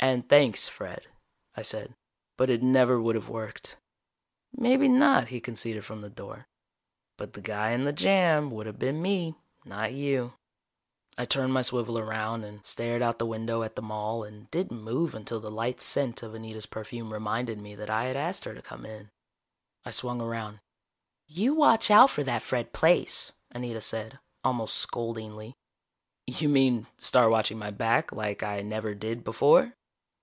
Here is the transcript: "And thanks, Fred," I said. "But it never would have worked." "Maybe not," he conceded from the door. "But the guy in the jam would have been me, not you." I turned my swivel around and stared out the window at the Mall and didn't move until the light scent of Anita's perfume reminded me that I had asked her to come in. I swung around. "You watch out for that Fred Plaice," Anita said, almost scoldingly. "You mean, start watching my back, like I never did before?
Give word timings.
"And 0.00 0.28
thanks, 0.28 0.68
Fred," 0.68 1.08
I 1.56 1.62
said. 1.62 1.92
"But 2.36 2.50
it 2.50 2.62
never 2.62 3.00
would 3.02 3.16
have 3.16 3.28
worked." 3.28 3.78
"Maybe 4.52 4.86
not," 4.86 5.26
he 5.26 5.40
conceded 5.40 5.84
from 5.84 6.02
the 6.02 6.08
door. 6.08 6.46
"But 7.16 7.32
the 7.32 7.40
guy 7.40 7.72
in 7.72 7.82
the 7.82 7.92
jam 7.92 8.52
would 8.52 8.66
have 8.66 8.78
been 8.78 9.02
me, 9.02 9.34
not 9.64 9.92
you." 9.94 10.34
I 11.18 11.24
turned 11.24 11.52
my 11.52 11.62
swivel 11.62 11.98
around 11.98 12.44
and 12.44 12.64
stared 12.64 13.02
out 13.02 13.18
the 13.18 13.26
window 13.26 13.64
at 13.64 13.74
the 13.74 13.82
Mall 13.82 14.22
and 14.22 14.48
didn't 14.52 14.84
move 14.84 15.16
until 15.16 15.40
the 15.40 15.50
light 15.50 15.80
scent 15.80 16.22
of 16.22 16.32
Anita's 16.32 16.66
perfume 16.66 17.12
reminded 17.12 17.60
me 17.60 17.74
that 17.74 17.90
I 17.90 18.04
had 18.04 18.14
asked 18.16 18.44
her 18.44 18.54
to 18.54 18.62
come 18.62 18.86
in. 18.86 19.10
I 19.84 19.90
swung 19.90 20.20
around. 20.20 20.60
"You 21.26 21.54
watch 21.54 21.90
out 21.90 22.10
for 22.10 22.22
that 22.22 22.42
Fred 22.42 22.72
Plaice," 22.72 23.32
Anita 23.50 23.80
said, 23.80 24.20
almost 24.44 24.76
scoldingly. 24.76 25.56
"You 26.24 26.48
mean, 26.48 26.86
start 27.00 27.32
watching 27.32 27.58
my 27.58 27.72
back, 27.72 28.12
like 28.12 28.44
I 28.44 28.62
never 28.62 28.94
did 28.94 29.24
before? 29.24 29.74